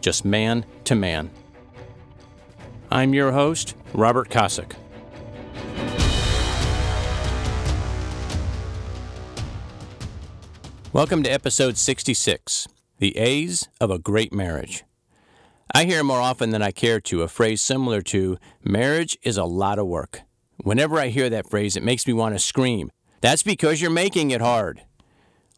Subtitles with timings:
[0.00, 1.30] just man to man.
[2.90, 4.74] I'm your host, Robert Kosick.
[10.92, 12.66] Welcome to episode 66
[12.98, 14.84] The A's of a Great Marriage.
[15.74, 19.44] I hear more often than I care to a phrase similar to, marriage is a
[19.44, 20.22] lot of work.
[20.64, 22.90] Whenever I hear that phrase, it makes me want to scream.
[23.20, 24.82] That's because you're making it hard.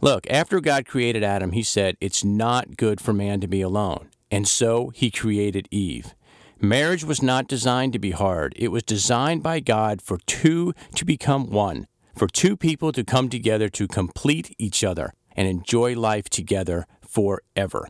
[0.00, 4.08] Look, after God created Adam, he said, It's not good for man to be alone.
[4.30, 6.14] And so he created Eve.
[6.60, 8.52] Marriage was not designed to be hard.
[8.56, 13.28] It was designed by God for two to become one, for two people to come
[13.28, 17.88] together to complete each other and enjoy life together forever.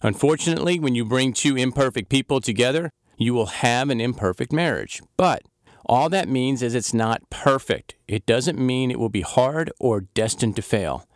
[0.00, 5.02] Unfortunately, when you bring two imperfect people together, you will have an imperfect marriage.
[5.16, 5.42] But
[5.84, 7.96] all that means is it's not perfect.
[8.06, 11.07] It doesn't mean it will be hard or destined to fail.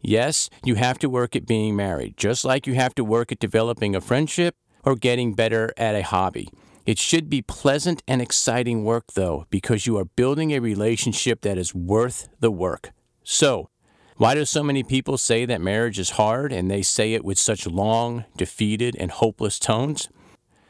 [0.00, 3.38] Yes, you have to work at being married, just like you have to work at
[3.38, 6.48] developing a friendship or getting better at a hobby.
[6.86, 11.58] It should be pleasant and exciting work, though, because you are building a relationship that
[11.58, 12.90] is worth the work.
[13.22, 13.68] So,
[14.16, 17.38] why do so many people say that marriage is hard and they say it with
[17.38, 20.08] such long, defeated, and hopeless tones?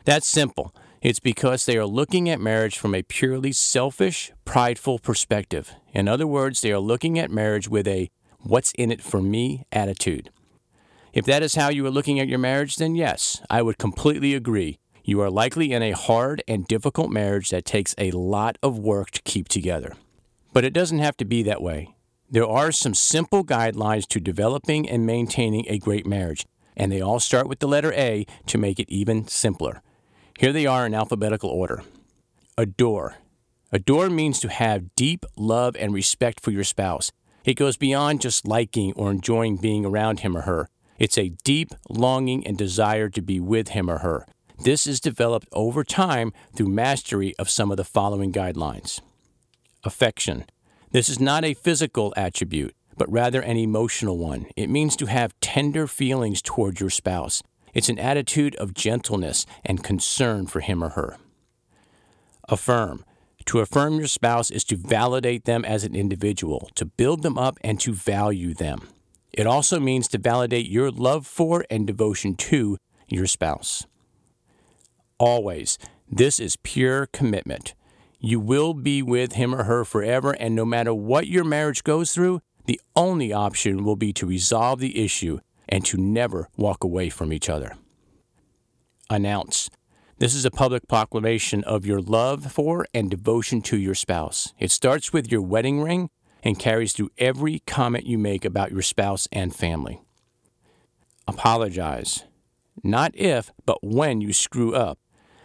[0.05, 0.75] That's simple.
[1.01, 5.73] It's because they are looking at marriage from a purely selfish, prideful perspective.
[5.93, 8.11] In other words, they are looking at marriage with a
[8.43, 10.31] what's in it for me attitude.
[11.13, 14.35] If that is how you are looking at your marriage, then yes, I would completely
[14.35, 14.79] agree.
[15.03, 19.11] You are likely in a hard and difficult marriage that takes a lot of work
[19.13, 19.95] to keep together.
[20.53, 21.95] But it doesn't have to be that way.
[22.31, 27.19] There are some simple guidelines to developing and maintaining a great marriage, and they all
[27.19, 29.83] start with the letter A to make it even simpler.
[30.39, 31.83] Here they are in alphabetical order.
[32.57, 33.17] Adore.
[33.73, 37.11] Adore means to have deep love and respect for your spouse.
[37.45, 40.69] It goes beyond just liking or enjoying being around him or her.
[40.99, 44.27] It's a deep longing and desire to be with him or her.
[44.63, 49.01] This is developed over time through mastery of some of the following guidelines.
[49.85, 50.45] Affection.
[50.93, 54.47] This is not a physical attribute, but rather an emotional one.
[54.57, 57.43] It means to have tender feelings toward your spouse.
[57.73, 61.17] It's an attitude of gentleness and concern for him or her.
[62.49, 63.05] Affirm.
[63.47, 67.59] To affirm your spouse is to validate them as an individual, to build them up,
[67.63, 68.89] and to value them.
[69.33, 72.77] It also means to validate your love for and devotion to
[73.09, 73.87] your spouse.
[75.19, 75.79] Always,
[76.11, 77.75] this is pure commitment.
[78.19, 82.13] You will be with him or her forever, and no matter what your marriage goes
[82.13, 87.09] through, the only option will be to resolve the issue and to never walk away
[87.09, 87.77] from each other.
[89.09, 89.71] Announce
[90.21, 94.53] this is a public proclamation of your love for and devotion to your spouse.
[94.59, 96.11] It starts with your wedding ring
[96.43, 100.03] and carries through every comment you make about your spouse and family.
[101.27, 102.25] Apologize.
[102.85, 104.99] Not if, but when you screw up.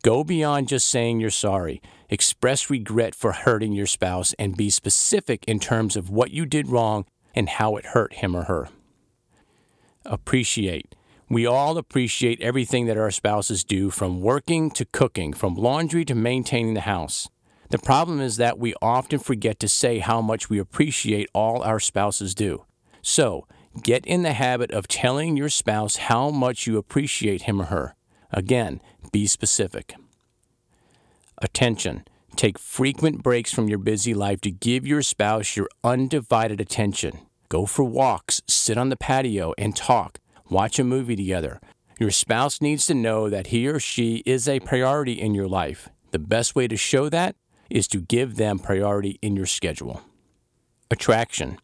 [0.03, 1.81] Go beyond just saying you're sorry.
[2.09, 6.67] Express regret for hurting your spouse and be specific in terms of what you did
[6.67, 8.67] wrong and how it hurt him or her.
[10.03, 10.95] Appreciate.
[11.27, 16.13] We all appreciate everything that our spouses do, from working to cooking, from laundry to
[16.13, 17.27] maintaining the house.
[17.71, 21.79] The problem is that we often forget to say how much we appreciate all our
[21.79, 22.65] spouses do.
[23.01, 23.47] So,
[23.81, 27.95] get in the habit of telling your spouse how much you appreciate him or her.
[28.31, 28.79] Again,
[29.11, 29.95] be specific.
[31.41, 32.03] Attention.
[32.35, 37.21] Take frequent breaks from your busy life to give your spouse your undivided attention.
[37.49, 40.19] Go for walks, sit on the patio, and talk
[40.49, 41.59] watch a movie together.
[41.99, 45.89] Your spouse needs to know that he or she is a priority in your life.
[46.11, 47.35] The best way to show that
[47.69, 50.01] is to give them priority in your schedule.
[50.91, 51.57] Attraction.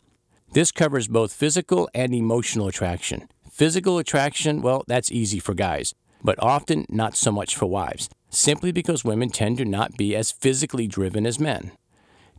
[0.54, 3.30] This covers both physical and emotional attraction.
[3.51, 5.94] Physical attraction, well, that's easy for guys,
[6.24, 10.31] but often not so much for wives, simply because women tend to not be as
[10.31, 11.72] physically driven as men.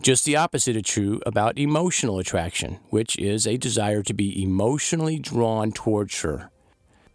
[0.00, 5.18] Just the opposite is true about emotional attraction, which is a desire to be emotionally
[5.18, 6.50] drawn towards her.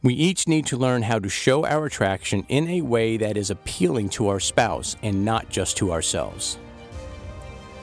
[0.03, 3.49] We each need to learn how to show our attraction in a way that is
[3.49, 6.59] appealing to our spouse and not just to ourselves.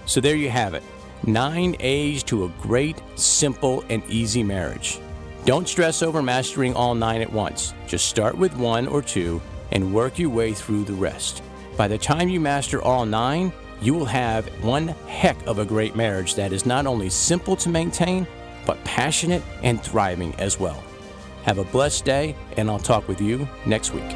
[0.06, 0.82] So there you have it
[1.26, 5.00] nine A's to a great, simple, and easy marriage.
[5.44, 7.74] Don't stress over mastering all nine at once.
[7.86, 9.40] Just start with one or two
[9.72, 11.42] and work your way through the rest.
[11.76, 15.94] By the time you master all nine, you will have one heck of a great
[15.94, 18.26] marriage that is not only simple to maintain,
[18.66, 20.82] but passionate and thriving as well.
[21.44, 24.10] Have a blessed day, and I'll talk with you next week.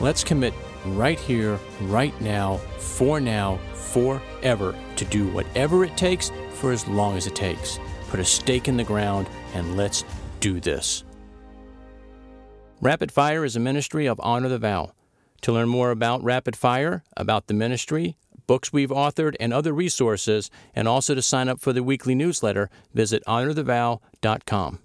[0.00, 0.52] Let's commit
[0.84, 7.16] right here, right now, for now, forever to do whatever it takes for as long
[7.16, 7.78] as it takes.
[8.08, 10.04] Put a stake in the ground and let's
[10.40, 11.04] do this.
[12.82, 14.90] Rapid Fire is a ministry of Honor the Vow.
[15.42, 18.16] To learn more about Rapid Fire, about the ministry,
[18.48, 22.70] books we've authored, and other resources, and also to sign up for the weekly newsletter,
[22.92, 24.80] visit honorthevow.com.